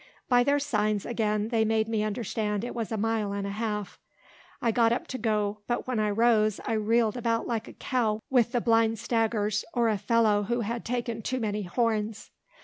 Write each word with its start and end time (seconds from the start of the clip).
By 0.27 0.43
their 0.43 0.57
signs, 0.57 1.05
again, 1.05 1.49
they 1.49 1.63
made 1.63 1.87
me 1.87 2.01
understand 2.01 2.63
it 2.63 2.73
was 2.73 2.91
a 2.91 2.97
mile 2.97 3.33
and 3.33 3.45
a 3.45 3.51
half. 3.51 3.99
I 4.59 4.71
got 4.71 4.91
up 4.91 5.05
to 5.09 5.19
go; 5.19 5.59
but 5.67 5.85
when 5.85 5.99
I 5.99 6.09
rose, 6.09 6.59
I 6.65 6.73
reeled 6.73 7.15
about 7.15 7.45
like 7.45 7.67
a 7.67 7.73
cow 7.73 8.19
with 8.27 8.51
the 8.51 8.61
blind 8.61 8.97
staggers, 8.97 9.63
or 9.75 9.89
a 9.89 9.99
fellow 9.99 10.41
who 10.41 10.61
had 10.61 10.83
taken 10.85 11.21
too 11.21 11.39
many 11.39 11.61
"horns." 11.61 12.31